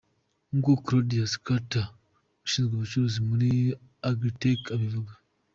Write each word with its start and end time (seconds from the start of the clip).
Nk’uko 0.57 0.81
Claudius 0.85 1.33
Kurtna 1.43 1.83
ushinzwe 2.45 2.73
ubucuruzi 2.75 3.19
muri 3.29 3.49
Agritech 4.09 4.63
abivuga. 4.75 5.11